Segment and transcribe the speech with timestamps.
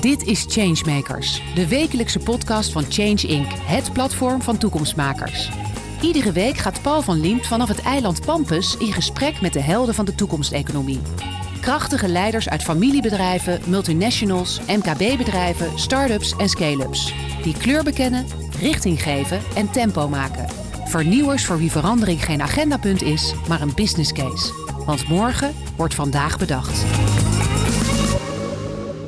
[0.00, 5.50] Dit is Changemakers, de wekelijkse podcast van Change Inc., het platform van toekomstmakers.
[6.00, 9.94] Iedere week gaat Paul van Liemt vanaf het eiland Pampus in gesprek met de helden
[9.94, 11.00] van de toekomsteconomie.
[11.60, 17.14] Krachtige leiders uit familiebedrijven, multinationals, MKB-bedrijven, start-ups en scale-ups.
[17.42, 18.26] Die kleur bekennen,
[18.60, 20.46] richting geven en tempo maken.
[20.84, 24.52] Vernieuwers voor wie verandering geen agendapunt is, maar een business case.
[24.86, 26.84] Want morgen wordt vandaag bedacht.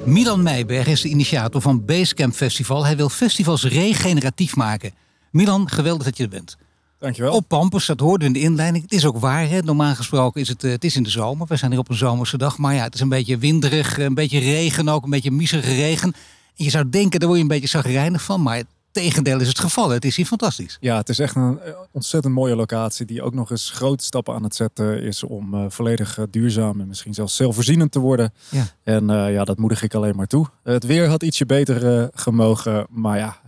[0.04, 2.84] Milan Meijberg is de initiator van Basecamp Festival.
[2.84, 4.94] Hij wil festivals regeneratief maken.
[5.30, 6.56] Milan, geweldig dat je er bent.
[6.98, 7.32] Dankjewel.
[7.32, 8.82] Op Pampus, dat hoorde in de inleiding.
[8.82, 9.60] Het is ook waar, hè?
[9.60, 11.46] normaal gesproken is het, eh, het is in de zomer.
[11.46, 12.58] We zijn hier op een zomerse dag.
[12.58, 16.12] Maar ja, het is een beetje winderig, een beetje regen ook, een beetje miserige regen.
[16.56, 18.42] En je zou denken, daar word je een beetje zagrijnig van.
[18.42, 19.90] Maar tegendeel is het geval.
[19.90, 20.76] Het is hier fantastisch.
[20.80, 24.34] Ja, het is echt een eh, ontzettend mooie locatie die ook nog eens grote stappen
[24.34, 28.32] aan het zetten is om uh, volledig uh, duurzaam en misschien zelfs zelfvoorzienend te worden.
[28.48, 28.66] Ja.
[28.82, 30.46] En uh, ja, dat moedig ik alleen maar toe.
[30.62, 33.40] het weer had ietsje beter gemogen, maar ja,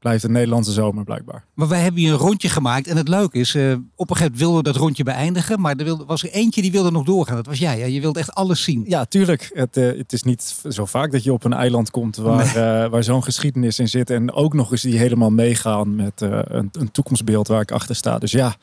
[0.00, 1.44] blijft een Nederlandse zomer blijkbaar.
[1.54, 2.86] Maar wij hebben hier een rondje gemaakt.
[2.86, 5.60] En het leuke is, uh, op een gegeven moment wilden we dat rondje beëindigen.
[5.60, 7.36] Maar er wilde, was er eentje die wilde nog doorgaan.
[7.36, 7.78] Dat was jij.
[7.78, 7.86] Hè?
[7.86, 8.84] Je wilde echt alles zien.
[8.86, 9.50] Ja, tuurlijk.
[9.54, 12.84] Het, uh, het is niet zo vaak dat je op een eiland komt waar, nee.
[12.84, 14.10] uh, waar zo'n geschiedenis in zit.
[14.10, 18.18] En ook nog eens die helemaal meegaan met een, een toekomstbeeld waar ik achter sta.
[18.18, 18.54] Dus ja,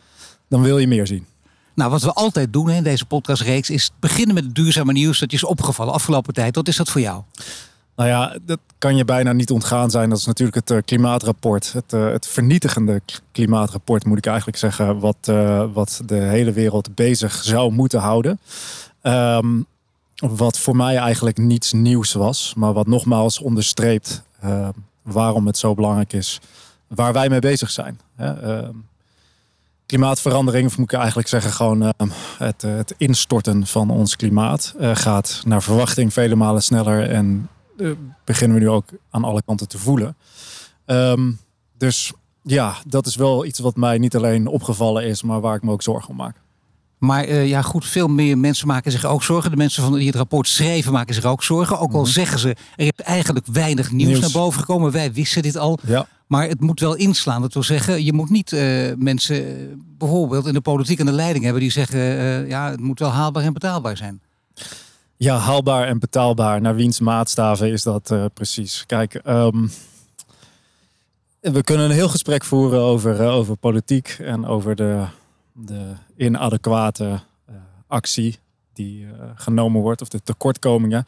[0.50, 1.26] dan wil je meer zien.
[1.78, 5.32] Nou, wat we altijd doen in deze podcastreeks is beginnen met het duurzame nieuws dat
[5.32, 6.56] je is opgevallen afgelopen tijd.
[6.56, 7.24] Wat is dat voor jou?
[7.98, 10.10] Nou ja, dat kan je bijna niet ontgaan zijn.
[10.10, 11.74] Dat is natuurlijk het uh, klimaatrapport.
[11.74, 15.00] Het, uh, het, vernietigende klimaatrapport, moet ik eigenlijk zeggen.
[15.00, 18.40] Wat, uh, wat de hele wereld bezig zou moeten houden.
[19.04, 19.66] Um,
[20.16, 22.54] wat voor mij eigenlijk niets nieuws was.
[22.56, 24.24] Maar wat nogmaals onderstreept
[25.02, 26.40] waarom het zo belangrijk is.
[26.88, 28.00] Waar wij mee bezig zijn.
[28.18, 28.72] Ehm,
[29.86, 31.94] klimaatverandering, of moet ik eigenlijk zeggen, gewoon
[32.38, 37.50] het, het, instorten van ons klimaat gaat naar verwachting vele malen sneller en
[38.26, 40.16] beginnen we nu ook aan alle kanten te voelen.
[40.86, 41.40] Um,
[41.78, 45.64] dus ja, dat is wel iets wat mij niet alleen opgevallen is, maar waar ik
[45.64, 46.36] me ook zorgen om maak.
[46.98, 49.52] Maar uh, ja, goed, veel meer mensen maken zich ook zorgen.
[49.52, 51.80] De mensen van die het rapport schrijven maken zich ook zorgen.
[51.80, 52.12] Ook al mm-hmm.
[52.12, 54.92] zeggen ze, er is eigenlijk weinig nieuws, nieuws, naar boven gekomen.
[54.92, 55.80] Wij wisten dit al.
[55.86, 56.08] Ja.
[56.28, 57.42] Maar het moet wel inslaan.
[57.42, 59.46] Dat wil zeggen, je moet niet uh, mensen
[59.98, 62.00] bijvoorbeeld in de politiek en de leiding hebben die zeggen,
[62.48, 64.22] ja, het moet wel haalbaar en betaalbaar zijn.
[65.20, 66.62] Ja, haalbaar en betaalbaar.
[66.62, 68.86] Naar wiens maatstaven is dat uh, precies?
[68.86, 69.72] Kijk, um,
[71.40, 75.06] we kunnen een heel gesprek voeren over, uh, over politiek en over de,
[75.52, 77.04] de inadequate
[77.50, 77.56] uh,
[77.88, 78.40] actie
[78.74, 81.04] die genomen wordt of de tekortkomingen.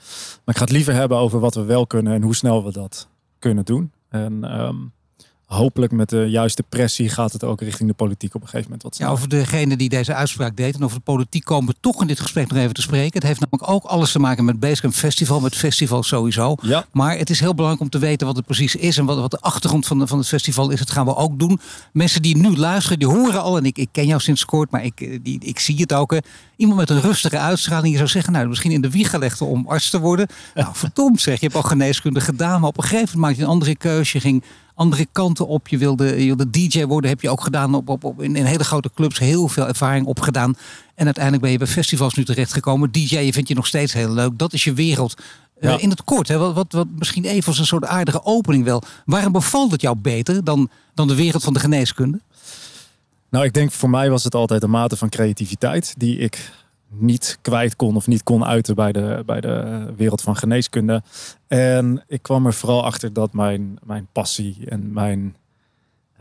[0.46, 2.72] Maar ik ga het liever hebben over wat we wel kunnen en hoe snel we
[2.72, 3.08] dat
[3.40, 3.92] kunnen doen.
[4.10, 4.92] En um,
[5.50, 8.84] hopelijk met de juiste pressie gaat het ook richting de politiek op een gegeven moment
[8.84, 12.02] wat Ja, over degene die deze uitspraak deed en over de politiek komen we toch
[12.02, 13.14] in dit gesprek nog even te spreken.
[13.14, 16.56] Het heeft namelijk ook alles te maken met Basecamp Festival, met festival sowieso.
[16.62, 16.86] Ja.
[16.92, 19.32] Maar het is heel belangrijk om te weten wat het precies is en wat, wat
[19.32, 20.80] de achtergrond van, de, van het festival is.
[20.80, 21.60] Dat gaan we ook doen.
[21.94, 24.84] Mensen die nu luisteren, die horen al, en ik, ik ken jou sinds kort, maar
[24.84, 26.18] ik, die, ik zie het ook.
[26.56, 29.68] Iemand met een rustige uitstraling, je zou zeggen, nou misschien in de wieg gelegd om
[29.68, 30.28] arts te worden.
[30.56, 33.42] Nou, verdomd zeg, je hebt al geneeskunde gedaan, maar op een gegeven moment maak je
[33.42, 34.18] een andere keuze.
[34.18, 34.44] Je ging
[34.80, 35.68] andere kanten op.
[35.68, 38.46] Je wilde, je wilde DJ worden, heb je ook gedaan op, op, op, in, in
[38.46, 39.20] hele grote clubs.
[39.20, 40.56] Heel veel ervaring opgedaan.
[40.96, 42.92] En uiteindelijk ben je bij festivals nu terechtgekomen.
[42.92, 44.38] DJ vind je nog steeds heel leuk.
[44.38, 45.14] Dat is je wereld.
[45.62, 45.76] Ja.
[45.76, 48.64] Uh, in het kort, hè, wat, wat, wat misschien even als een soort aardige opening
[48.64, 48.84] wel.
[49.06, 52.20] Waarom bevalt het jou beter dan, dan de wereld van de geneeskunde?
[53.30, 56.52] Nou, ik denk voor mij was het altijd een mate van creativiteit die ik
[56.90, 61.04] niet kwijt kon of niet kon uiten bij de, bij de wereld van geneeskunde.
[61.48, 65.36] En ik kwam er vooral achter dat mijn, mijn passie en mijn,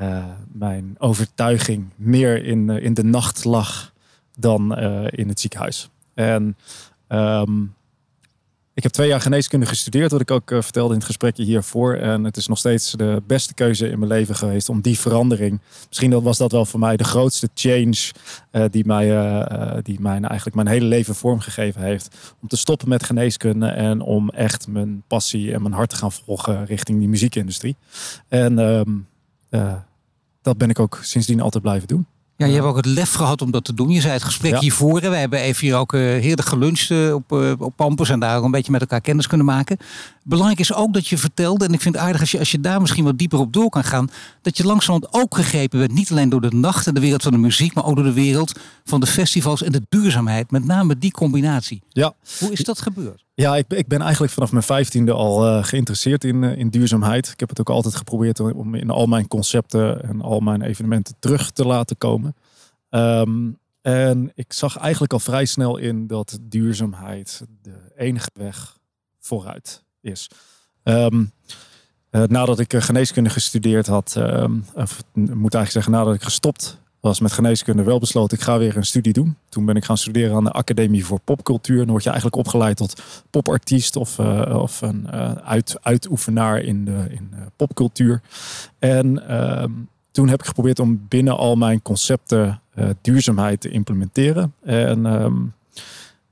[0.00, 3.92] uh, mijn overtuiging meer in, in de nacht lag
[4.38, 5.90] dan uh, in het ziekenhuis.
[6.14, 6.56] En
[7.08, 7.74] um,
[8.78, 11.94] ik heb twee jaar geneeskunde gestudeerd, wat ik ook uh, vertelde in het gesprekje hiervoor.
[11.94, 15.60] En het is nog steeds de beste keuze in mijn leven geweest om die verandering.
[15.88, 18.12] Misschien was dat wel voor mij de grootste change
[18.52, 22.34] uh, die, mij, uh, die eigenlijk mijn hele leven vormgegeven heeft.
[22.42, 26.12] Om te stoppen met geneeskunde en om echt mijn passie en mijn hart te gaan
[26.12, 27.76] volgen richting die muziekindustrie.
[28.28, 29.06] En um,
[30.42, 32.06] dat ben ik ook sindsdien altijd blijven doen.
[32.38, 33.90] Ja, je hebt ook het lef gehad om dat te doen.
[33.90, 34.58] Je zei het gesprek ja.
[34.58, 35.00] hiervoor.
[35.00, 38.38] We hebben even hier ook uh, heerlijk geluncht uh, op, uh, op Pampus en daar
[38.38, 39.76] ook een beetje met elkaar kennis kunnen maken.
[40.24, 42.60] Belangrijk is ook dat je vertelde, en ik vind het aardig als je, als je
[42.60, 44.10] daar misschien wat dieper op door kan gaan,
[44.42, 47.32] dat je langzamerhand ook gegrepen werd, niet alleen door de nacht en de wereld van
[47.32, 48.52] de muziek, maar ook door de wereld
[48.84, 50.50] van de festivals en de duurzaamheid.
[50.50, 51.82] Met name die combinatie.
[51.88, 52.14] Ja.
[52.38, 53.24] Hoe is dat gebeurd?
[53.40, 57.28] Ja, ik, ik ben eigenlijk vanaf mijn vijftiende al uh, geïnteresseerd in, uh, in duurzaamheid.
[57.28, 61.14] Ik heb het ook altijd geprobeerd om in al mijn concepten en al mijn evenementen
[61.18, 62.36] terug te laten komen.
[62.90, 68.78] Um, en ik zag eigenlijk al vrij snel in dat duurzaamheid de enige weg
[69.20, 70.30] vooruit is.
[70.82, 71.24] Ehm,
[72.10, 77.20] eh, nadat ik geneeskunde gestudeerd had, ehm, of moet eigenlijk zeggen, nadat ik gestopt was
[77.20, 79.36] met geneeskunde, wel besloten ik ga weer een studie doen.
[79.48, 81.78] Toen ben ik gaan studeren aan de Academie voor Popcultuur.
[81.78, 84.18] Dan word je eigenlijk opgeleid tot popartiest of,
[84.48, 85.10] of een
[85.42, 88.20] uit, uitoefenaar in, de, in popcultuur.
[88.78, 89.70] En ehm,
[90.10, 92.60] toen heb ik geprobeerd om binnen al mijn concepten
[93.00, 94.54] duurzaamheid te implementeren.
[94.62, 95.06] En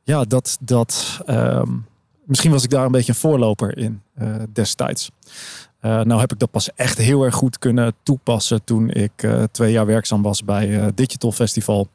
[0.07, 1.87] ja, dat, dat um,
[2.25, 5.11] misschien was ik daar een beetje een voorloper in uh, destijds.
[5.83, 9.43] Uh, nou heb ik dat pas echt heel erg goed kunnen toepassen toen ik uh,
[9.43, 11.89] twee jaar werkzaam was bij Digital Festival.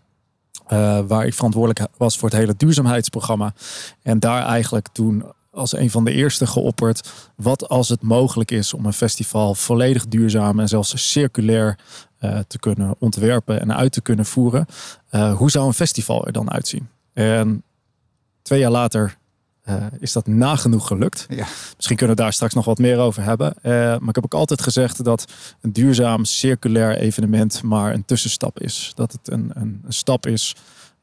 [1.08, 3.54] waar ik verantwoordelijk was voor het hele duurzaamheidsprogramma.
[4.02, 7.12] En daar eigenlijk toen als een van de eerste geopperd.
[7.36, 11.78] Wat als het mogelijk is om een festival volledig duurzaam en zelfs circulair
[12.48, 14.66] te kunnen ontwerpen en uit te kunnen voeren.
[15.36, 16.88] hoe zou een festival er dan uitzien?
[17.14, 17.64] En
[18.42, 19.18] Twee jaar later
[19.66, 21.26] uh, is dat nagenoeg gelukt.
[21.30, 21.46] Ja.
[21.76, 23.54] Misschien kunnen we daar straks nog wat meer over hebben.
[23.64, 28.60] Uh, maar ik heb ook altijd gezegd dat een duurzaam circulair evenement maar een tussenstap
[28.60, 28.92] is.
[28.96, 30.56] Dat het een, een, een stap is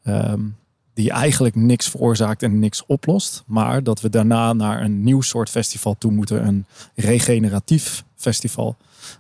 [0.04, 0.56] um,
[0.94, 3.42] die eigenlijk niks veroorzaakt en niks oplost.
[3.46, 6.46] Maar dat we daarna naar een nieuw soort festival toe moeten.
[6.46, 8.76] Een regeneratief festival.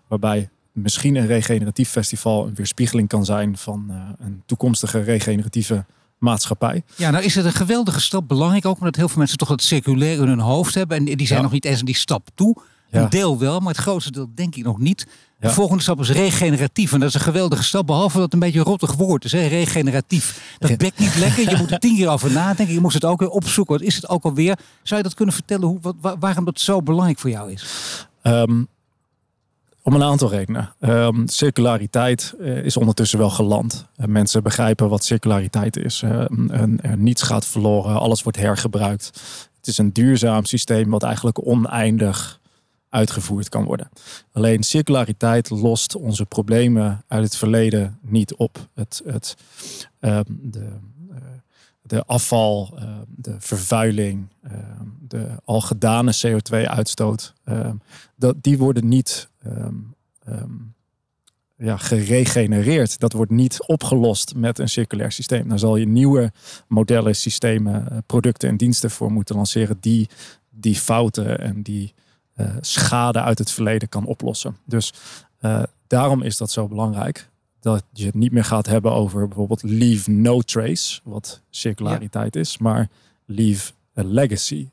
[0.06, 5.84] Waarbij misschien een regeneratief festival een weerspiegeling kan zijn van uh, een toekomstige regeneratieve
[6.18, 6.82] maatschappij.
[6.96, 8.28] Ja, nou is het een geweldige stap.
[8.28, 10.96] Belangrijk ook omdat heel veel mensen toch dat circulair in hun hoofd hebben.
[10.96, 12.56] En die zijn nog niet eens aan die stap toe.
[12.90, 15.06] Een deel wel, maar het grootste deel denk ik nog niet.
[15.38, 16.92] De volgende stap is regeneratief.
[16.92, 17.86] En dat is een geweldige stap.
[17.86, 19.32] Behalve dat het een beetje een rottig woord is.
[19.32, 19.46] Hè?
[19.46, 20.56] Regeneratief.
[20.58, 21.50] Dat bekt niet lekker.
[21.50, 22.74] Je moet er tien keer over nadenken.
[22.74, 23.74] Je moest het ook weer opzoeken.
[23.78, 24.58] Wat is het ook alweer?
[24.82, 25.68] Zou je dat kunnen vertellen?
[25.68, 27.64] Hoe, wat, waarom dat zo belangrijk voor jou is?
[28.22, 28.68] Um,
[29.88, 30.74] om een aantal redenen.
[30.80, 33.86] Um, circulariteit uh, is ondertussen wel geland.
[33.96, 36.02] Uh, mensen begrijpen wat circulariteit is.
[36.02, 39.06] En, niets gaat verloren, alles wordt hergebruikt.
[39.56, 42.40] Het is een duurzaam systeem wat eigenlijk oneindig
[42.88, 43.88] uitgevoerd kan worden.
[44.32, 48.68] Alleen circulariteit lost onze problemen uit het verleden niet op.
[48.74, 49.36] Het, het,
[50.00, 50.68] um, de,
[51.88, 54.52] de afval, uh, de vervuiling, uh,
[55.00, 57.70] de al gedane CO2-uitstoot, uh,
[58.16, 59.94] dat, die worden niet um,
[60.28, 60.74] um,
[61.56, 62.98] ja, geregenereerd.
[62.98, 65.48] Dat wordt niet opgelost met een circulair systeem.
[65.48, 66.32] Dan zal je nieuwe
[66.66, 70.08] modellen, systemen, eh, producten en diensten voor moeten lanceren die
[70.50, 71.94] die fouten en die
[72.60, 74.56] schade uit het verleden kan oplossen.
[74.64, 74.92] Dus
[75.86, 77.28] daarom is dat zo belangrijk
[77.60, 82.58] dat je het niet meer gaat hebben over bijvoorbeeld leave no trace, wat circulariteit is,
[82.58, 82.88] maar
[83.24, 84.68] leave a legacy.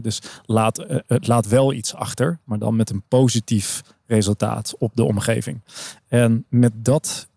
[0.00, 4.90] dus laat, uh, het laat wel iets achter, maar dan met een positief resultaat op
[4.94, 5.60] de omgeving.
[6.08, 7.28] En met dat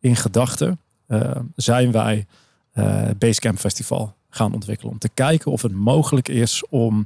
[0.00, 2.26] in gedachten uh, zijn wij
[2.74, 4.92] uh, Basecamp Festival gaan ontwikkelen.
[4.92, 7.04] Om te kijken of het mogelijk is om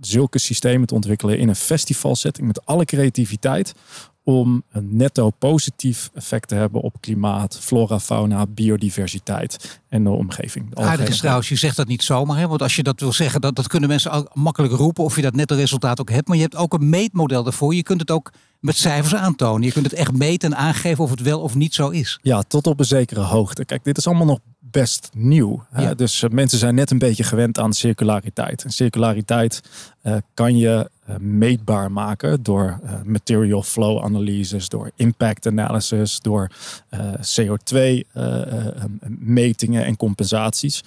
[0.00, 3.74] zulke systemen te ontwikkelen in een festivalsetting met alle creativiteit
[4.28, 10.70] om een netto positief effect te hebben op klimaat, flora, fauna, biodiversiteit en de omgeving.
[10.70, 12.38] De Aardig is trouwens, je zegt dat niet zomaar.
[12.38, 12.48] Hè?
[12.48, 15.22] Want als je dat wil zeggen, dat, dat kunnen mensen ook makkelijk roepen of je
[15.22, 16.28] dat netto resultaat ook hebt.
[16.28, 17.74] Maar je hebt ook een meetmodel daarvoor.
[17.74, 19.62] Je kunt het ook met cijfers aantonen.
[19.62, 22.18] Je kunt het echt meten en aangeven of het wel of niet zo is.
[22.22, 23.64] Ja, tot op een zekere hoogte.
[23.64, 25.66] Kijk, dit is allemaal nog best nieuw.
[25.76, 25.94] Ja.
[25.94, 28.64] Dus uh, mensen zijn net een beetje gewend aan circulariteit.
[28.64, 29.60] En circulariteit
[30.02, 36.50] uh, kan je meetbaar maken door material flow analyses, door impact analysis, door
[37.20, 37.80] CO2
[39.08, 40.84] metingen en compensaties.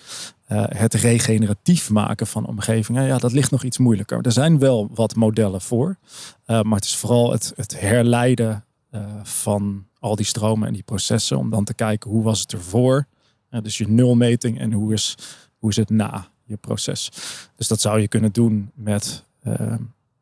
[0.54, 4.22] het regeneratief maken van omgevingen, ja, dat ligt nog iets moeilijker.
[4.22, 5.96] Er zijn wel wat modellen voor,
[6.46, 8.66] maar het is vooral het, het herleiden
[9.24, 13.08] van al die stromen en die processen om dan te kijken hoe was het ervoor
[13.50, 15.18] dus je nulmeting en hoe is,
[15.58, 17.12] hoe is het na je proces.
[17.56, 19.24] Dus dat zou je kunnen doen met,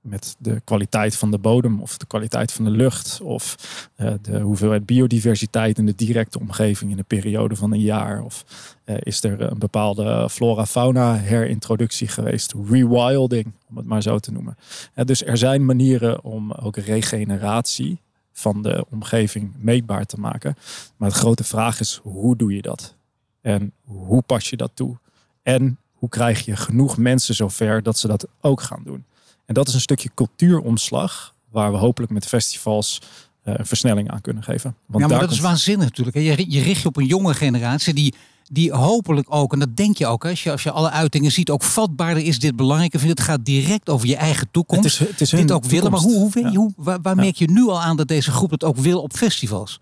[0.08, 3.56] met de kwaliteit van de bodem of de kwaliteit van de lucht of
[3.98, 8.24] uh, de hoeveelheid biodiversiteit in de directe omgeving in een periode van een jaar.
[8.24, 8.46] Of
[8.86, 14.58] uh, is er een bepaalde flora-fauna herintroductie geweest, rewilding om het maar zo te noemen.
[14.94, 18.00] dus er zijn manieren om ook regeneratie
[18.32, 20.56] van de omgeving meetbaar te maken.
[20.98, 22.96] Maar de grote vraag is, hoe doe je dat?
[23.42, 24.98] En hoe pas je dat toe?
[25.44, 29.06] En hoe krijg je genoeg mensen zover dat ze dat ook gaan doen?
[29.48, 33.02] En dat is een stukje cultuuromslag waar we hopelijk met festivals
[33.44, 34.76] uh, een versnelling aan kunnen geven.
[34.86, 36.18] Want ja, maar dat is waanzinnig natuurlijk.
[36.18, 38.14] Je, je richt je op een jonge generatie die,
[38.52, 41.50] die hopelijk ook, en dat denk je ook, als je, als je alle uitingen ziet,
[41.50, 42.94] ook vatbaarder is dit belangrijk.
[42.94, 44.84] Ik vind het gaat direct over je eigen toekomst.
[44.84, 45.92] Het is, het is dit ook willen.
[45.92, 48.64] Maar hoe, hoe, hoe waar, waar merk je nu al aan dat deze groep het
[48.64, 49.80] ook wil op festivals?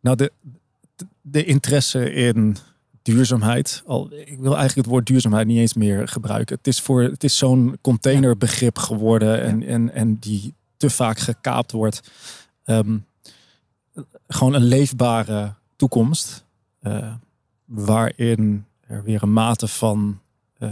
[0.00, 0.32] Nou, de,
[1.20, 2.56] de interesse in
[3.02, 3.82] duurzaamheid.
[3.86, 6.56] Al, ik wil eigenlijk het woord duurzaamheid niet eens meer gebruiken.
[6.56, 11.72] Het is, voor, het is zo'n containerbegrip geworden en, en, en die te vaak gekaapt
[11.72, 12.10] wordt.
[12.64, 12.98] Ehm,
[14.28, 16.44] gewoon een leefbare toekomst.
[16.82, 17.14] Uh,
[17.64, 20.20] waarin er weer een mate van
[20.58, 20.70] uh,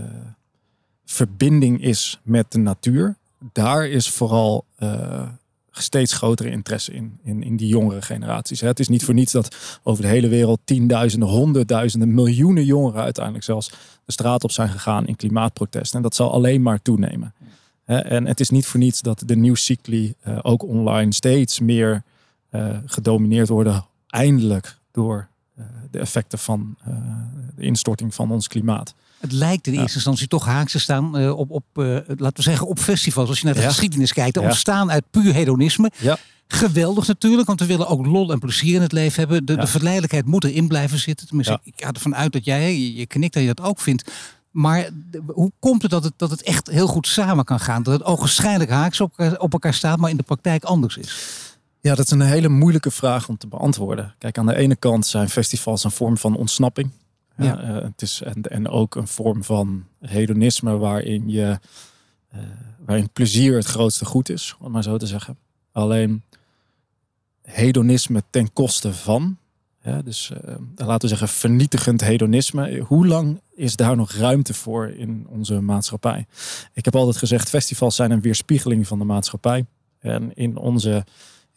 [1.05, 3.17] verbinding is met de natuur.
[3.53, 5.29] Daar is vooral uh,
[5.83, 8.61] steeds grotere interesse in, in, in die jongere generaties.
[8.61, 13.45] Het is niet voor niets dat over de hele wereld tienduizenden, honderdduizenden, miljoenen jongeren uiteindelijk
[13.45, 13.71] zelfs
[14.05, 15.95] de straat op zijn gegaan in klimaatprotest.
[15.95, 17.35] En dat zal alleen maar toenemen.
[17.85, 22.03] En het is niet voor niets dat de nieuwscycli uh, ook online steeds meer
[22.51, 26.77] uh, gedomineerd worden, eindelijk door uh, de effecten van
[27.57, 28.95] de instorting van ons klimaat.
[29.19, 32.43] Het lijkt in eerste instantie toch haaks te staan uh, op, op uh, laten we
[32.43, 33.29] zeggen, op festivals.
[33.29, 35.91] Als je naar de geschiedenis kijkt, ontstaan uit puur hedonisme.
[35.99, 36.19] Ja.
[36.47, 39.45] Geweldig natuurlijk, want we willen ook lol en plezier in het leven hebben.
[39.45, 41.27] De, de verleidelijkheid moet erin blijven zitten.
[41.27, 44.11] Tenminste, ik ga ervan uit dat jij, je, je knikt dat je dat ook vindt.
[44.51, 47.83] Maar de, hoe komt het dat, het dat het echt heel goed samen kan gaan?
[47.83, 51.17] Dat het ogenschijnlijk haaks op, op elkaar staat, maar in de praktijk anders is?
[51.81, 54.15] Ja, dat is een hele moeilijke vraag om te beantwoorden.
[54.19, 56.91] Kijk, aan de ene kant zijn festivals een vorm van ontsnapping.
[57.39, 57.63] Ja.
[57.63, 61.59] Uh, het is, en, en ook een vorm van hedonisme waarin, je,
[62.35, 62.41] uh,
[62.87, 65.37] waarin plezier het grootste goed is, om maar zo te zeggen.
[65.73, 66.23] Alleen
[67.43, 69.39] hedonisme ten koste van,
[69.83, 70.33] ja, dus
[70.77, 72.79] laten we zeggen vernietigend hedonisme.
[72.79, 76.27] Hoe lang is daar nog ruimte voor in onze maatschappij?
[76.73, 79.67] Ik heb altijd gezegd, festivals zijn een weerspiegeling van de maatschappij.
[79.99, 81.05] En in onze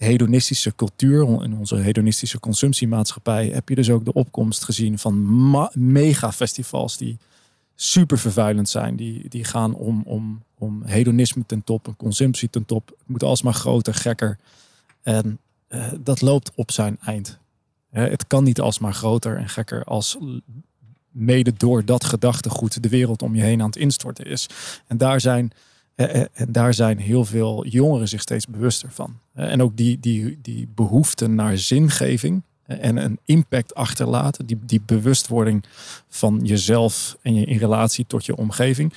[0.05, 6.31] hedonistische cultuur, in onze hedonistische consumptiemaatschappij, heb je dus ook de opkomst gezien van mega
[6.31, 7.17] festivals die
[7.75, 8.95] super vervuilend zijn.
[8.95, 12.87] Die, die gaan om, om, om hedonisme ten top, en consumptie ten top.
[12.87, 14.37] Het moet alsmaar groter, gekker.
[15.03, 15.39] En
[15.69, 17.39] uh, dat loopt op zijn eind.
[17.89, 20.17] het kan niet alsmaar groter en gekker als
[21.11, 24.47] mede door dat gedachtegoed de wereld om je heen aan het instorten is.
[24.87, 25.69] En daar zijn eh, eh,
[26.33, 29.17] en daar zijn heel veel jongeren zich steeds bewuster van.
[29.33, 34.81] Eh, en ook die, die, die behoefte naar zingeving en een impact achterlaten, die, die
[34.85, 35.63] bewustwording
[36.07, 38.93] van jezelf en je in relatie tot je omgeving,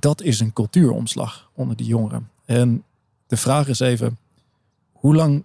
[0.00, 2.30] dat is een cultuuromslag onder die jongeren.
[2.44, 2.84] En
[3.26, 4.18] de vraag is even,
[4.92, 5.44] hoe lang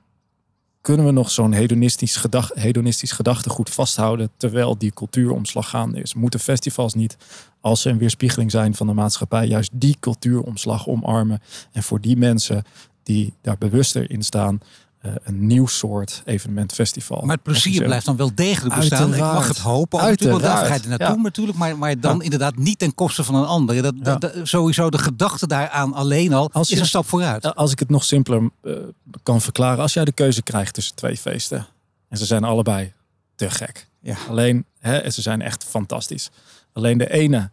[0.81, 6.13] kunnen we nog zo'n hedonistisch, gedag, hedonistisch gedachtegoed vasthouden terwijl die cultuuromslag gaande is?
[6.13, 7.17] Moeten festivals niet,
[7.61, 12.17] als ze een weerspiegeling zijn van de maatschappij, juist die cultuuromslag omarmen en voor die
[12.17, 12.63] mensen
[13.03, 14.59] die daar bewuster in staan,
[15.01, 17.21] uh, een nieuw soort evenementfestival.
[17.21, 19.07] Maar het plezier blijft dan wel degelijk bestaan.
[19.07, 19.31] Uiteraard.
[19.31, 19.99] Ik mag het hopen.
[19.99, 21.21] Natuurlijk, daar ga je naartoe ja.
[21.21, 21.57] natuurlijk.
[21.57, 22.23] Maar, maar dan ja.
[22.23, 23.81] inderdaad niet ten koste van een ander.
[23.81, 24.15] Dat, ja.
[24.15, 27.55] dat, sowieso de gedachte daaraan alleen al als je, is een stap vooruit.
[27.55, 28.75] Als ik het nog simpeler uh,
[29.23, 29.81] kan verklaren.
[29.81, 31.67] Als jij de keuze krijgt tussen twee feesten.
[32.09, 32.93] En ze zijn allebei
[33.35, 33.87] te gek.
[33.99, 34.15] Ja.
[34.29, 36.29] Alleen, hè, ze zijn echt fantastisch.
[36.73, 37.49] Alleen de ene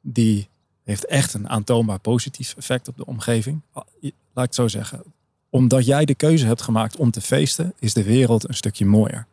[0.00, 0.48] die
[0.84, 3.62] heeft echt een aantoonbaar positief effect op de omgeving.
[3.70, 5.02] Laat ik het zo zeggen
[5.52, 9.26] omdat jij de keuze hebt gemaakt om te feesten, is de wereld een stukje mooier.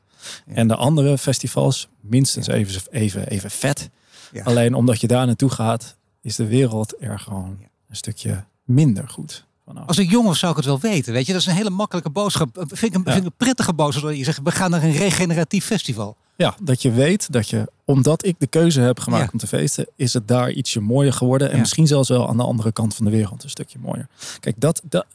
[0.46, 0.54] Ja.
[0.54, 2.54] En de andere festivals minstens ja.
[2.54, 3.90] even, even, even vet.
[4.32, 4.44] Ja.
[4.44, 7.58] Alleen omdat je daar naartoe gaat, is de wereld er gewoon
[7.90, 9.46] een stukje minder goed.
[9.66, 9.88] Vanaf.
[9.88, 11.14] Als ik jong was, zou ik het wel weten.
[11.14, 12.50] Weet je, dat is een hele makkelijke boodschap.
[12.54, 14.92] Vind ik een, vind ik een prettige boodschap dat je zegt: we gaan naar een
[14.92, 16.18] regeneratief festival.
[16.36, 19.88] Ja, dat je weet dat je, omdat ik de keuze heb gemaakt om te feesten,
[19.96, 21.52] is het daar ietsje mooier geworden.
[21.52, 24.08] En misschien zelfs wel aan de andere kant van de wereld een stukje mooier.
[24.40, 25.06] Kijk, dat, dat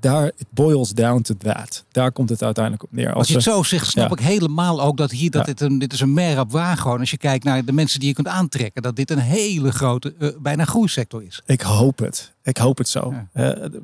[0.00, 1.84] daar, it boils down to that.
[1.90, 3.06] Daar komt het uiteindelijk op neer.
[3.06, 5.78] Als, Als je het zo zegt, snap ik helemaal ook dat hier, dat dit, een,
[5.78, 7.00] dit is een mer op waar gewoon.
[7.00, 10.14] Als je kijkt naar de mensen die je kunt aantrekken, dat dit een hele grote,
[10.18, 11.42] uh, bijna groeisector is.
[11.46, 12.32] Ik hoop het.
[12.42, 13.12] Ik hoop het zo.
[13.12, 13.22] Uh,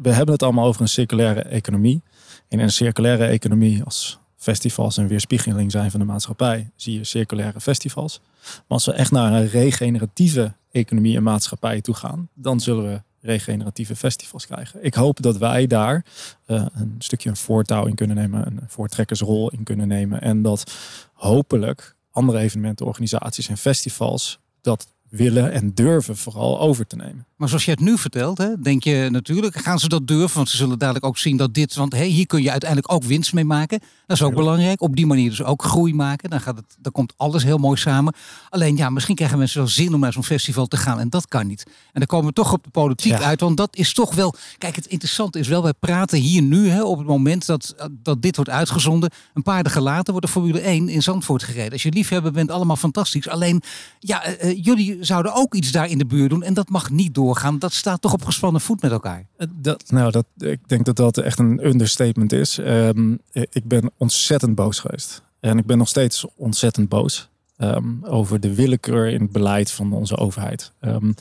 [0.02, 2.02] we hebben het allemaal over een circulaire economie.
[2.48, 7.04] En in een circulaire economie, als festivals een weerspiegeling zijn van de maatschappij, zie je
[7.04, 8.20] circulaire festivals.
[8.42, 13.02] Maar als we echt naar een regeneratieve economie en maatschappij toe gaan, dan zullen we
[13.22, 14.84] regeneratieve festivals krijgen.
[14.84, 16.04] Ik hoop dat wij daar
[16.46, 20.20] uh, een stukje een voortouw in kunnen nemen, een voortrekkersrol in kunnen nemen.
[20.20, 20.72] En dat
[21.12, 27.26] hopelijk andere evenementenorganisaties en festivals dat willen en durven vooral over te nemen.
[27.36, 30.36] Maar zoals je het nu vertelt, hè, denk je natuurlijk, gaan ze dat durven?
[30.36, 33.04] Want ze zullen dadelijk ook zien dat dit, want hey, hier kun je uiteindelijk ook
[33.04, 33.80] winst mee maken.
[34.06, 34.80] Dat is ook belangrijk.
[34.80, 36.30] Op die manier dus ook groei maken.
[36.30, 38.14] Dan, gaat het, dan komt alles heel mooi samen.
[38.48, 41.28] Alleen ja, misschien krijgen mensen wel zin om naar zo'n festival te gaan en dat
[41.28, 41.62] kan niet.
[41.66, 44.76] En dan komen we toch op de politiek uit, want dat is toch wel, kijk
[44.76, 48.36] het interessante is wel, wij praten hier nu hè, op het moment dat, dat dit
[48.36, 49.10] wordt uitgezonden.
[49.34, 51.72] Een paar dagen later wordt de Formule 1 in Zandvoort gereden.
[51.72, 53.28] Als je liefhebber bent, allemaal fantastisch.
[53.28, 53.62] Alleen,
[53.98, 57.14] ja, uh, jullie zouden ook iets daar in de buurt doen en dat mag niet
[57.14, 59.26] door gaan, dat staat toch op gespannen voet met elkaar.
[59.36, 62.58] Eh, dat, nou, dat, ik denk dat dat echt een understatement is.
[62.58, 65.22] Um, ik ben ontzettend boos geweest.
[65.40, 67.30] En ik ben nog steeds ontzettend boos.
[67.56, 70.72] ehm, over de willekeur in het beleid van onze overheid.
[70.80, 71.12] Ehm,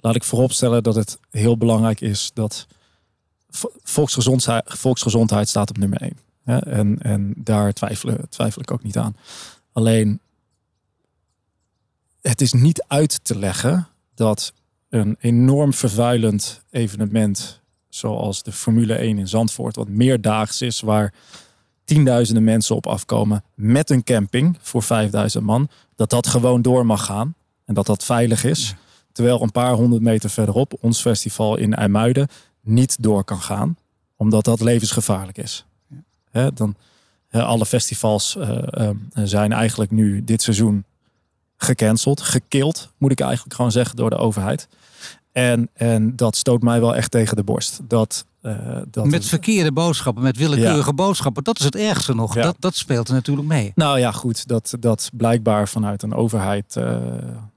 [0.00, 2.66] laat ik vooropstellen dat het heel belangrijk is dat
[3.82, 6.16] volksgezondheid, volksgezondheid staat op nummer één.
[6.44, 9.16] En, en daar twijfel, twijfel ik ook niet aan.
[9.72, 10.20] Alleen,
[12.22, 14.52] het is niet uit te leggen dat
[14.88, 21.12] een enorm vervuilend evenement zoals de Formule 1 in Zandvoort, wat meerdaags is, waar
[21.84, 27.04] tienduizenden mensen op afkomen met een camping voor 5000 man, dat dat gewoon door mag
[27.04, 28.74] gaan en dat dat veilig is.
[29.12, 32.28] Terwijl een paar honderd meter verderop ons festival in IJmuiden
[32.60, 33.76] niet door kan gaan,
[34.16, 35.64] omdat dat levensgevaarlijk is.
[36.54, 36.76] dan,
[37.30, 40.84] alle festivals uh, zijn eigenlijk nu dit seizoen
[41.62, 44.68] gecanceld, gekild, moet ik eigenlijk gewoon zeggen, door de overheid.
[45.32, 47.80] En, en dat stoot mij wel echt tegen de borst.
[47.84, 51.44] Dat, uh, dat met verkeerde boodschappen, met willekeurige boodschappen.
[51.44, 52.34] Dat is het ergste nog.
[52.34, 53.72] Dat, dat speelt er natuurlijk mee.
[53.74, 54.48] Nou ja, goed.
[54.48, 56.96] Dat, dat blijkbaar vanuit een overheid uh,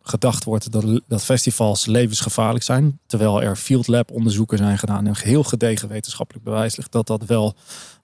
[0.01, 2.99] gedacht wordt dat, dat festivals levensgevaarlijk zijn.
[3.05, 5.07] Terwijl er field lab onderzoeken zijn gedaan.
[5.07, 7.55] En heel gedegen wetenschappelijk bewijs ligt dat dat wel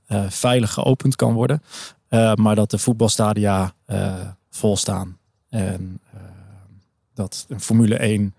[0.08, 1.62] uh, veilig geopend kan worden.
[2.36, 3.74] maar dat de voetbalstadia
[4.50, 5.20] volstaan.
[5.52, 6.00] En
[7.14, 8.34] dat een Formule 1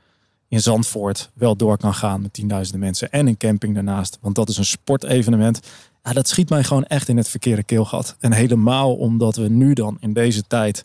[0.48, 3.12] in Zandvoort wel door kan gaan met tienduizenden mensen.
[3.12, 4.18] En een camping daarnaast.
[4.20, 5.60] Want dat is een sportevenement.
[6.04, 8.16] Ja, dat schiet mij gewoon echt in het verkeerde keelgat.
[8.20, 10.84] En helemaal omdat we nu dan in deze tijd.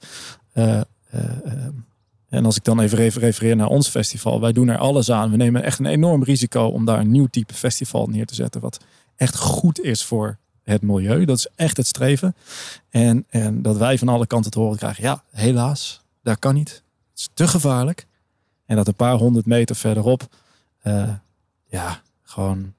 [0.54, 0.82] Uh,
[2.30, 4.42] en als ik dan even refereer naar ons festival.
[4.42, 5.32] Wij doen er alles aan.
[5.32, 8.62] We nemen echt een enorm risico om daar een nieuw type festival neer te zetten.
[8.62, 8.80] Wat
[9.16, 11.26] echt goed is voor het milieu.
[11.26, 12.36] Dat is echt het streven.
[12.90, 15.04] En, en dat wij van alle kanten te horen krijgen.
[15.04, 16.70] Ja, helaas, dat kan niet.
[17.10, 18.06] Het is te gevaarlijk.
[18.66, 20.28] En dat een paar honderd meter verderop,
[20.84, 21.10] uh,
[21.68, 22.74] ja, gewoon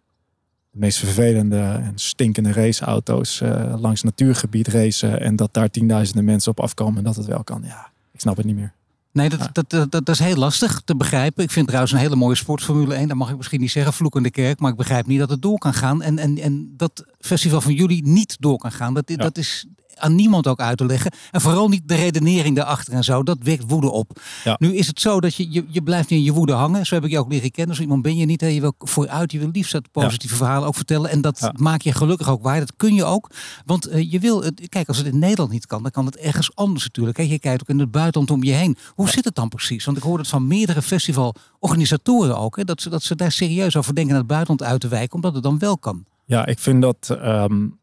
[0.71, 5.21] de meest vervelende en stinkende raceauto's uh, langs natuurgebied racen.
[5.21, 7.63] En dat daar tienduizenden mensen op afkomen en dat het wel kan.
[7.65, 8.73] Ja, ik snap het niet meer.
[9.13, 11.45] Nee, dat, dat, dat, dat, is heel lastig te begrijpen.
[11.45, 13.09] Ik vind trouwens een hele mooie sportformule 1.
[13.09, 14.61] Dat mag ik misschien niet zeggen, vloekende kerk.
[14.61, 16.03] Maar ik begrijp niet dat het door kan gaan.
[16.03, 18.95] En, en, en dat festival van jullie niet door kan gaan.
[18.95, 19.67] Dat, dat is
[19.99, 21.13] aan niemand ook uit te leggen.
[21.31, 23.23] En vooral niet de redenering daarachter en zo.
[23.23, 24.21] Dat wekt woede op.
[24.59, 26.87] Nu is het zo dat je, je, je blijft in je woede hangen.
[26.87, 27.77] Zo heb ik je ook leren kennen.
[27.77, 28.41] Zo iemand ben je niet.
[28.41, 28.47] Hè.
[28.47, 29.33] Je wil vooruit.
[29.33, 31.11] Je wil liefst het positieve verhalen ook vertellen.
[31.11, 32.59] En dat maak je gelukkig ook waar.
[32.59, 33.31] Dat kun je ook.
[33.65, 36.55] Want uh, je wil, kijk, als het in Nederland niet kan, dan kan het ergens
[36.55, 37.17] anders natuurlijk.
[37.17, 37.23] Hè.
[37.23, 38.77] Je kijkt ook in het buitenland om je heen.
[38.95, 39.85] Hoe zit het dan precies?
[39.85, 42.57] Want ik hoor het van meerdere festivalorganisatoren ook.
[42.57, 45.15] Hè, dat, ze, dat ze daar serieus over denken naar het buitenland uit te wijken.
[45.15, 46.05] Omdat het dan wel kan.
[46.25, 47.17] Ja, ik vind dat...
[47.23, 47.79] Um,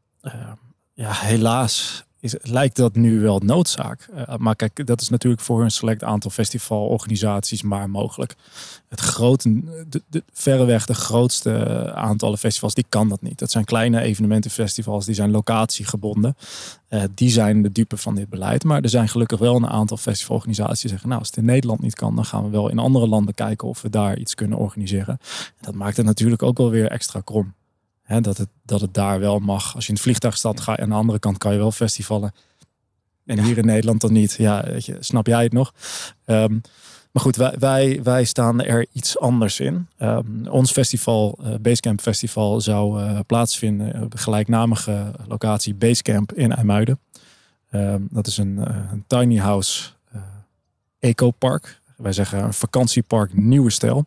[0.94, 4.08] ja, helaas is, lijkt dat nu wel noodzaak.
[4.16, 8.36] Uh, maar kijk, dat is natuurlijk voor een select aantal festivalorganisaties maar mogelijk.
[8.88, 9.62] Het grote,
[10.10, 13.40] de, verreweg de grootste aantallen festivals, die kan dat niet.
[13.40, 16.36] Dat zijn kleine evenementenfestivals, die zijn locatiegebonden.
[16.90, 18.64] Uh, die zijn de dupe van dit beleid.
[18.64, 21.82] Maar er zijn gelukkig wel een aantal festivalorganisaties die zeggen, nou, als het in Nederland
[21.82, 24.58] niet kan, dan gaan we wel in andere landen kijken of we daar iets kunnen
[24.58, 25.18] organiseren.
[25.48, 27.54] En dat maakt het natuurlijk ook wel weer extra krom
[28.08, 29.76] dat, het, dat het daar wel mag.
[29.76, 31.72] Als je in het vliegtuig staat, ga je aan de andere kant kan je wel
[31.72, 32.34] festivalen.
[33.26, 34.36] En hier in Nederland dan niet.
[34.38, 35.74] Ja, weet je, snap jij het nog?
[36.26, 36.62] Um,
[37.12, 39.88] maar goed, wij, wij, wij staan er iets anders in.
[40.00, 46.52] Um, ons festival, uh, Basecamp Festival, zou uh, plaatsvinden op de gelijknamige locatie Basecamp in
[46.52, 47.00] IJmuiden.
[47.72, 49.90] Um, dat is een, uh, een tiny house
[51.00, 51.82] eco-park.
[51.98, 54.06] Wij zeggen een vakantiepark nieuwe stijl.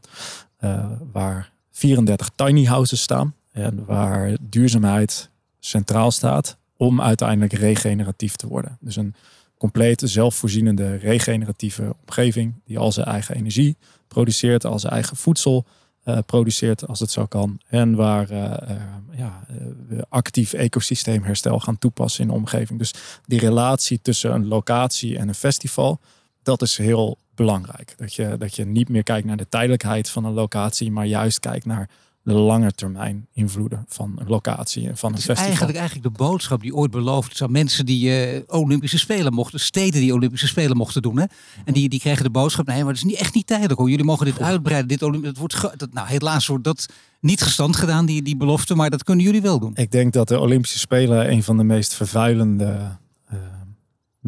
[1.12, 3.34] waar 34 tiny houses staan.
[3.58, 8.78] En waar duurzaamheid centraal staat om uiteindelijk regeneratief te worden.
[8.80, 9.14] Dus een
[9.58, 13.76] complete zelfvoorzienende regeneratieve omgeving die al zijn eigen energie
[14.08, 15.66] produceert, al zijn eigen voedsel
[16.04, 17.60] uh, produceert als het zo kan.
[17.68, 18.76] En waar uh, uh,
[19.16, 19.44] ja,
[19.88, 22.78] we actief ecosysteemherstel gaan toepassen in de omgeving.
[22.78, 22.94] Dus
[23.26, 26.00] die relatie tussen een locatie en een festival,
[26.42, 27.94] dat is heel belangrijk.
[27.96, 31.40] Dat je, dat je niet meer kijkt naar de tijdelijkheid van een locatie, maar juist
[31.40, 31.88] kijkt naar
[32.28, 35.44] de lange termijn invloeden van een locatie en van een festival.
[35.44, 39.60] Eigenlijk, eigenlijk de boodschap die ooit beloofd is aan mensen die uh, Olympische Spelen mochten,
[39.60, 41.18] steden die Olympische Spelen mochten doen.
[41.18, 41.24] Hè?
[41.64, 43.90] En die, die kregen de boodschap, nee, maar het is niet, echt niet tijdelijk hoor.
[43.90, 44.88] Jullie mogen dit uitbreiden.
[44.88, 46.86] Dit Olymp dat wordt dat, nou, helaas wordt dat
[47.20, 49.72] niet gestand gedaan, die, die belofte, maar dat kunnen jullie wel doen.
[49.74, 52.98] Ik denk dat de Olympische Spelen een van de meest vervuilende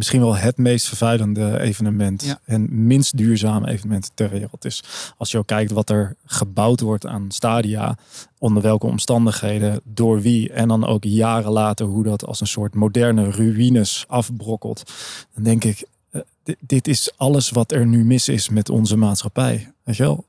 [0.01, 4.83] misschien wel het meest vervuilende evenement en minst duurzame evenement ter wereld is.
[5.17, 7.99] Als je ook kijkt wat er gebouwd wordt aan stadia,
[8.39, 12.75] onder welke omstandigheden, door wie en dan ook jaren later hoe dat als een soort
[12.75, 14.93] moderne ruïnes afbrokkelt,
[15.35, 18.97] dan denk ik, eh, dit, dit is alles wat er nu mis is met onze
[18.97, 19.73] maatschappij.
[19.85, 20.25] Weet je wel?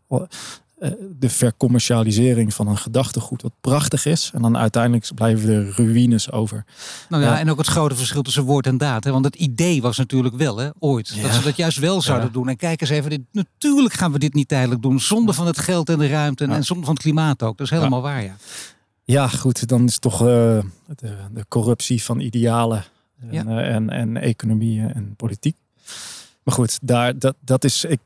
[1.19, 4.31] De vercommercialisering van een gedachtegoed wat prachtig is.
[4.33, 6.65] En dan uiteindelijk blijven er ruïnes over.
[7.09, 9.03] Nou ja, en ook het grote verschil tussen woord en daad.
[9.03, 9.11] Hè?
[9.11, 12.49] Want het idee was natuurlijk wel, hè, ooit, dat ze dat juist wel zouden doen.
[12.49, 14.99] En kijk eens even, dit, natuurlijk gaan we dit niet tijdelijk doen.
[14.99, 17.57] Zonder van het geld en de ruimte en, en zonder van het klimaat ook.
[17.57, 18.35] Dat is helemaal waar, ja.
[19.03, 20.63] Ja, goed, dan is toch de,
[21.31, 22.83] de, corruptie van idealen
[23.29, 25.55] en, en, en economie en politiek.
[26.43, 27.85] Maar goed, daar, dat, dat is.
[27.85, 27.99] Ik,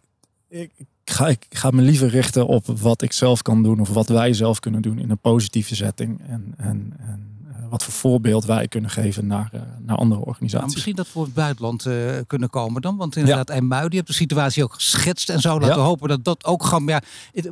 [0.50, 0.72] ik,
[1.10, 4.34] ga, ik ga me liever richten op wat ik zelf kan doen of wat wij
[4.34, 6.22] zelf kunnen doen in een positieve setting.
[6.28, 7.45] En, en, en
[7.76, 10.60] wat voor voorbeeld wij kunnen geven naar, uh, naar andere organisaties.
[10.60, 11.96] Nou, misschien dat we het buitenland uh,
[12.28, 12.98] kunnen komen dan.
[12.98, 13.54] Want inderdaad, ja.
[13.54, 15.60] IJmuiden, je hebt de situatie ook geschetst en zo.
[15.60, 16.88] Laten we hopen dat dat ook gewoon...
[16.88, 17.02] Ja,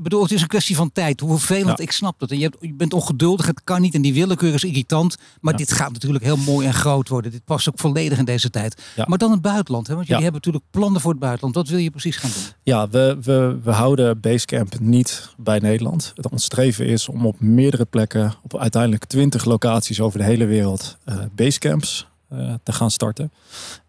[0.02, 1.20] bedoel, het is een kwestie van tijd.
[1.20, 1.84] Hoe vervelend, ja.
[1.84, 2.32] ik snap dat.
[2.32, 3.94] En je, hebt, je, bent ongeduldig, het kan niet.
[3.94, 5.16] En die willekeur is irritant.
[5.42, 7.32] Maar dit gaat natuurlijk heel mooi en groot worden.
[7.32, 8.82] Dit past ook volledig in deze tijd.
[9.06, 9.88] Maar dan het buitenland.
[9.88, 9.96] Hè?
[9.96, 11.56] Want jullie hebben natuurlijk plannen voor het buitenland.
[11.56, 12.44] Wat wil je precies gaan doen?
[12.64, 16.14] Ja, we, we, we houden Basecamp niet bij Nederland.
[16.32, 20.98] Ons streven is om op meerdere plekken, op uiteindelijk 20 locaties over de hele wereld
[21.06, 23.32] uh, basecamps uh, te gaan starten.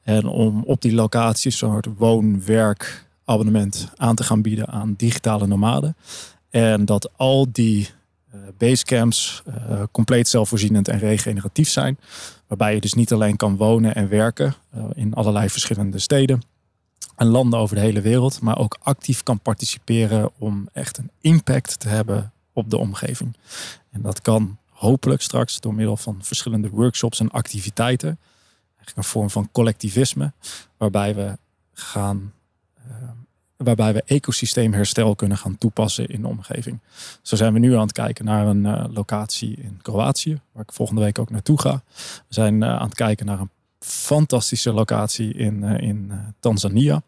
[0.02, 5.46] En om op die locaties een soort woon-werk abonnement aan te gaan bieden aan digitale
[5.46, 5.96] nomaden.
[6.50, 7.88] En dat al die
[8.34, 11.98] uh, basecamps uh, compleet zelfvoorzienend en regeneratief zijn.
[12.46, 14.54] Waarbij je dus niet alleen kan wonen en werken
[14.94, 16.42] in allerlei verschillende steden
[17.16, 21.80] en landen over de hele wereld, maar ook actief kan participeren om echt een impact
[21.80, 23.36] te hebben op de omgeving.
[23.90, 28.18] En dat kan hopelijk straks door middel van verschillende workshops en activiteiten.
[28.76, 30.32] Eigenlijk een vorm van collectivisme,
[30.76, 31.38] waarbij we
[31.72, 32.32] gaan.
[32.88, 32.94] Uh,
[33.56, 36.80] waarbij we ecosysteemherstel kunnen gaan toepassen in de omgeving.
[37.22, 40.72] Zo zijn we nu aan het kijken naar een uh, locatie in Kroatië, waar ik
[40.72, 41.82] volgende week ook naartoe ga.
[42.28, 47.02] We zijn uh, aan het kijken naar een fantastische locatie in, in Tanzania.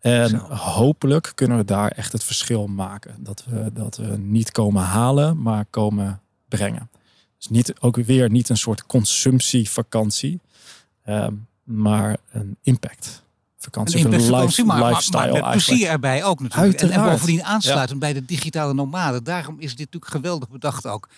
[0.00, 0.36] En Zo.
[0.54, 3.14] hopelijk kunnen we daar echt het verschil maken.
[3.18, 6.90] Dat we, dat we niet komen halen, maar komen brengen.
[7.48, 10.40] Dus niet, ook weer niet een soort consumptievakantie,
[11.06, 13.22] um, maar een impact.
[13.56, 16.80] Vakantie, een life, maar, lifestyle maar, maar met plezier erbij ook natuurlijk.
[16.80, 17.98] En, en, bovendien aansluitend ja.
[17.98, 19.24] bij de digitale nomaden.
[19.24, 21.08] Daarom is dit natuurlijk geweldig bedacht ook.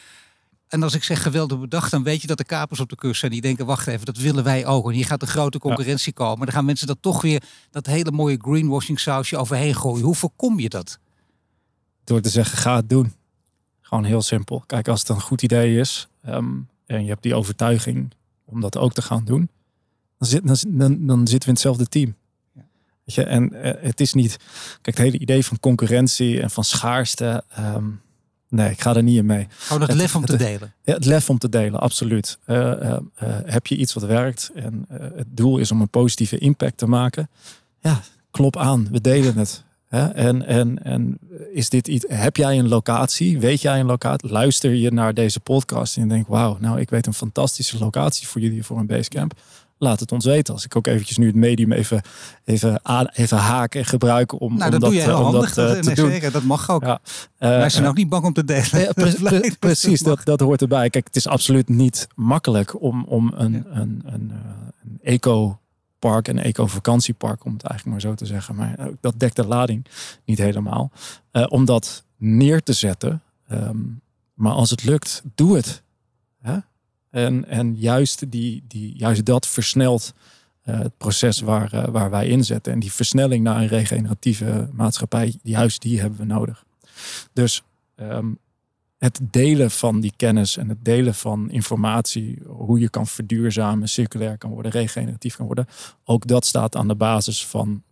[0.68, 3.20] En als ik zeg geweldig bedacht, dan weet je dat de kapers op de kust
[3.20, 3.32] zijn.
[3.32, 4.88] Die denken, wacht even, dat willen wij ook.
[4.88, 6.24] En hier gaat de grote concurrentie ja.
[6.24, 6.46] komen.
[6.46, 10.04] Dan gaan mensen dat toch weer, dat hele mooie greenwashing sausje overheen gooien.
[10.04, 10.98] Hoe voorkom je dat?
[12.04, 13.14] Door te zeggen, ga het doen.
[13.80, 14.64] Gewoon heel simpel.
[14.66, 18.12] Kijk, als het een goed idee is um, en je hebt die overtuiging
[18.44, 19.48] om dat ook te gaan doen,
[20.18, 22.14] dan, zit, dan, dan, dan zitten we in hetzelfde team.
[23.04, 24.36] Weet je, en uh, het is niet,
[24.82, 27.44] kijk, het hele idee van concurrentie en van schaarste.
[27.58, 28.00] Um,
[28.48, 29.46] nee, ik ga er niet in mee.
[29.50, 30.74] Gewoon het, het lef om het, te delen.
[30.82, 32.38] Ja, het lef om te delen, absoluut.
[32.46, 32.98] Uh, uh,
[33.44, 37.30] heb je iets wat werkt en het doel is om een positieve impact te maken?
[37.80, 39.64] Ja, klop aan, we delen het.
[39.96, 41.18] En, en, en
[41.52, 43.40] is dit iets, heb jij een locatie?
[43.40, 44.30] Weet jij een locatie?
[44.30, 48.26] Luister je naar deze podcast en je denkt, wauw, nou ik weet een fantastische locatie
[48.26, 49.34] voor jullie voor een basecamp.
[49.78, 50.54] Laat het ons weten.
[50.54, 52.02] Als ik ook eventjes nu het medium even,
[52.44, 55.44] even, aan, even haken en gebruiken om, nou, dat, om dat, doe je om dat
[55.44, 56.10] uh, te nee, doen.
[56.10, 56.82] Zeker, dat mag ook.
[56.82, 57.00] Ja.
[57.38, 58.80] Uh, zijn ook niet bang om te delen.
[58.80, 60.90] Ja, pre pre precies, dat, dat hoort erbij.
[60.90, 63.62] Kijk, het is absoluut niet makkelijk om, om een, ja.
[63.70, 64.32] een, een,
[64.82, 65.58] een eco
[65.98, 68.54] park en eco-vakantiepark, om het eigenlijk maar zo te zeggen.
[68.54, 69.86] Maar dat dekt de lading
[70.24, 70.90] niet helemaal.
[71.32, 73.22] Uh, om dat neer te zetten.
[73.50, 74.00] Um,
[74.34, 75.82] maar als het lukt, doe het.
[76.42, 76.58] Hè?
[77.10, 80.14] En, en juist, die, die, juist dat versnelt
[80.64, 82.72] uh, het proces waar, waar wij inzetten.
[82.72, 86.64] En die versnelling naar een regeneratieve maatschappij, juist die hebben we nodig.
[87.32, 87.62] Dus
[87.96, 88.38] um,
[88.98, 94.38] het delen van die kennis en het delen van informatie, hoe je kan verduurzamen, circulair
[94.38, 95.66] kan worden, regeneratief kan worden,
[96.04, 97.82] ook dat staat aan de basis van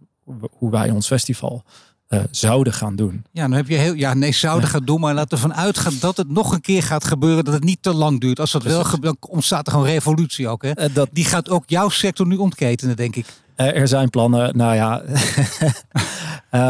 [0.51, 1.64] hoe wij ons festival
[2.09, 3.25] uh, zouden gaan doen.
[3.33, 4.71] Ja, dan heb je heel, ja, nee, zouden ja.
[4.71, 7.55] gaan doen, maar laten we ervan uitgaan dat het nog een keer gaat gebeuren, dat
[7.55, 8.40] het niet te lang duurt.
[8.40, 8.81] Als dat Precies.
[8.81, 10.62] wel gebeurt, dan ontstaat er gewoon revolutie ook.
[10.62, 10.81] Hè?
[10.88, 13.27] Uh, dat, Die gaat ook jouw sector nu ontketenen, denk ik.
[13.57, 15.03] Uh, er zijn plannen, nou ja,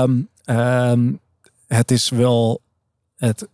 [0.02, 1.20] um, um,
[1.66, 2.60] het is wel
[3.16, 3.48] het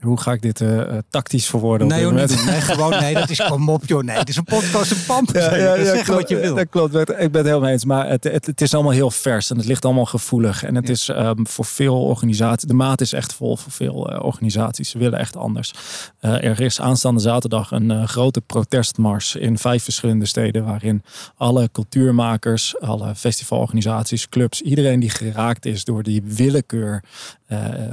[0.00, 1.86] hoe ga ik dit uh, tactisch verwoorden?
[1.86, 4.02] Nee, joh, niet nee, gewoon, nee, dat is kom op, joh.
[4.02, 5.30] Nee, het is een podcast, een pamp.
[5.32, 6.54] Ja, ja, ja, zeg wat je wil.
[6.54, 7.84] Dat klopt, ik ben het helemaal eens.
[7.84, 10.64] Maar het, het, het, is allemaal heel vers en het ligt allemaal gevoelig.
[10.64, 14.24] En het is um, voor veel organisaties, de maat is echt vol voor veel uh,
[14.24, 14.90] organisaties.
[14.90, 15.72] Ze willen echt anders.
[16.20, 20.64] Uh, er is aanstaande zaterdag een grote protestmars in vijf verschillende steden.
[20.64, 21.02] Waarin
[21.36, 27.02] alle cultuurmakers, alle festivalorganisaties, clubs, iedereen die geraakt is door die willekeur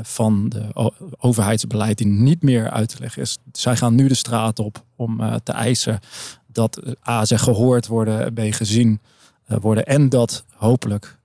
[0.01, 3.37] van de overheidsbeleid die niet meer uit te leggen is.
[3.51, 5.99] Zij gaan nu de straat op om uh, te eisen
[6.47, 8.99] dat uh, A, ze gehoord worden, B, gezien
[9.47, 9.85] uh, worden.
[9.85, 11.17] En dat hopelijk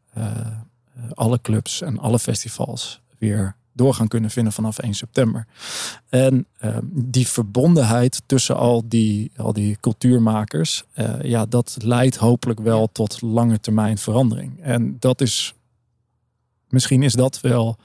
[1.15, 5.47] alle clubs en alle festivals weer door gaan kunnen vinden vanaf 1 september.
[6.09, 6.47] En
[6.93, 10.85] die verbondenheid tussen al die, al die cultuurmakers,
[11.23, 14.61] ja, dat leidt hopelijk wel tot lange termijn verandering.
[14.61, 15.55] En dat is,
[16.69, 17.79] misschien is dat wel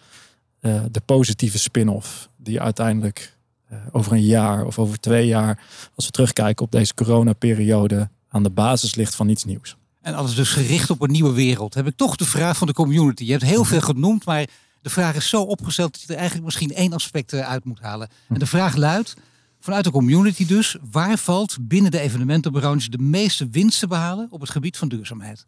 [0.65, 3.35] uh, de positieve spin-off die uiteindelijk
[3.71, 5.63] uh, over een jaar of over twee jaar,
[5.95, 9.75] als we terugkijken op deze coronaperiode, aan de basis ligt van iets nieuws.
[10.01, 11.73] En alles dus gericht op een nieuwe wereld.
[11.73, 13.23] Heb ik toch de vraag van de community.
[13.23, 14.47] Je hebt heel veel genoemd, maar
[14.81, 17.79] de vraag is zo opgesteld dat je er eigenlijk misschien één aspect eh, uit moet
[17.79, 18.09] halen.
[18.27, 19.15] En de vraag luidt,
[19.59, 24.41] vanuit de community dus, waar valt binnen de evenementenbranche de meeste winst te behalen op
[24.41, 25.45] het gebied van duurzaamheid?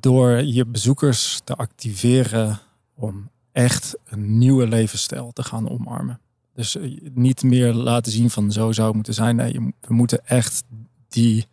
[0.00, 2.60] Door je bezoekers te activeren
[2.94, 6.20] om echt een nieuwe levensstijl te gaan omarmen.
[6.54, 9.36] Dus eh, niet meer laten zien van zo zou het moeten zijn.
[9.36, 10.64] Nee, we moeten echt
[11.08, 11.46] die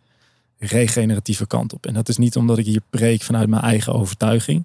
[0.58, 1.86] regeneratieve kant op.
[1.86, 4.64] En dat is niet omdat ik hier preek vanuit mijn eigen overtuiging.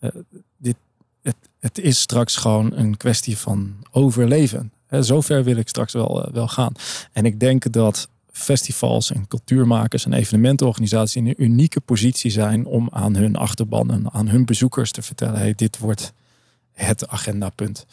[0.00, 0.10] Uh,
[0.56, 0.76] dit,
[1.22, 4.72] het, het, is straks gewoon een kwestie van overleven.
[4.90, 6.72] Zo zover wil ik straks wel, uh, wel gaan.
[7.12, 12.88] En ik denk dat festivals en cultuurmakers en evenementenorganisaties in een unieke positie zijn om
[12.92, 16.12] aan hun achterban en aan hun bezoekers te vertellen: hey, dit wordt
[16.86, 17.86] het agendapunt.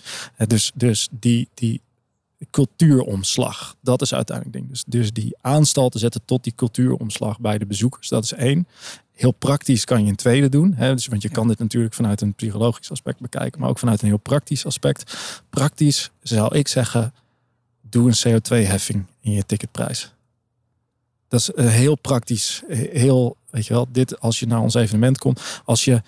[0.47, 1.81] Dus, dus die, die
[2.51, 4.69] cultuuromslag, dat is uiteindelijk ding.
[4.69, 8.67] Dus, dus die aanstal te zetten tot die cultuuromslag bij de bezoekers, dat is één.
[9.11, 10.73] Heel praktisch kan je een tweede doen.
[10.73, 10.93] Hè?
[10.93, 14.07] Dus, want je kan dit natuurlijk vanuit een psychologisch aspect bekijken, maar ook vanuit een
[14.07, 15.17] heel praktisch aspect.
[15.49, 17.13] Praktisch zou ik zeggen,
[17.81, 20.13] doe een CO2-heffing in je ticketprijs.
[21.27, 22.63] Dat is heel praktisch.
[22.91, 25.61] Heel, weet je wel, dit als je naar ons evenement komt.
[25.65, 26.01] Als je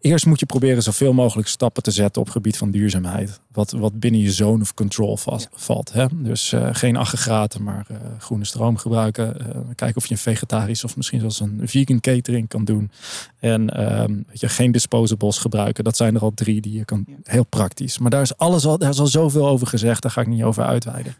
[0.00, 3.40] Eerst moet je proberen zoveel mogelijk stappen te zetten op gebied van duurzaamheid.
[3.52, 5.18] Wat, wat binnen je zone of control
[5.52, 5.92] valt.
[5.92, 6.06] Hè?
[6.12, 9.36] Dus uh, geen aggregaten, maar uh, groene stroom gebruiken.
[9.40, 12.90] Uh, kijken of je een vegetarisch of misschien zelfs een vegan catering kan doen.
[13.38, 15.84] En ehm, weet je, geen disposables gebruiken.
[15.84, 17.04] Dat zijn er al drie die je kan.
[17.22, 17.98] Heel praktisch.
[17.98, 20.02] Maar daar is alles al, daar is al zoveel over gezegd.
[20.02, 21.14] Daar ga ik niet over uitweiden.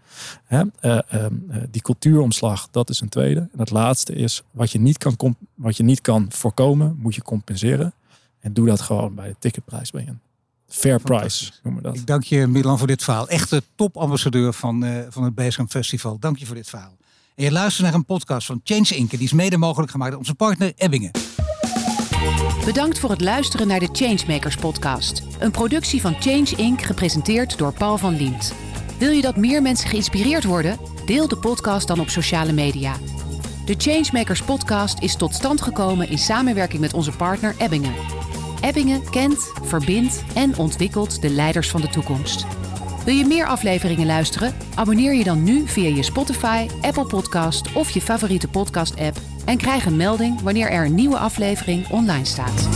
[0.44, 0.62] Hè?
[0.80, 3.40] Um, die cultuuromslag, dat is een tweede.
[3.40, 7.22] En het laatste is wat je niet kan, wat je niet kan voorkomen, moet je
[7.22, 7.92] compenseren.
[8.46, 10.20] En doe dat gewoon bij de ticketprijs bij een
[10.68, 11.98] fair price noemen we dat.
[11.98, 13.28] Ik dank je Milan voor dit verhaal.
[13.28, 16.18] Echte topambassadeur van, uh, van het Basecamp Festival.
[16.18, 16.96] Dank je voor dit verhaal.
[17.34, 19.10] En je luistert naar een podcast van Change Inc.
[19.10, 21.10] Die is mede mogelijk gemaakt door onze partner Ebbingen.
[22.64, 25.22] Bedankt voor het luisteren naar de Changemakers podcast.
[25.38, 26.82] Een productie van Change Inc.
[26.82, 28.54] gepresenteerd door Paul van Liemt.
[28.98, 30.78] Wil je dat meer mensen geïnspireerd worden?
[31.06, 32.96] Deel de podcast dan op sociale media.
[33.66, 37.94] De Changemakers podcast is tot stand gekomen in samenwerking met onze partner Ebbingen.
[38.60, 42.46] Ebbingen kent, verbindt en ontwikkelt de leiders van de toekomst.
[43.04, 44.54] Wil je meer afleveringen luisteren?
[44.74, 49.86] Abonneer je dan nu via je Spotify, Apple Podcast of je favoriete podcast-app en krijg
[49.86, 52.68] een melding wanneer er een nieuwe aflevering online staat.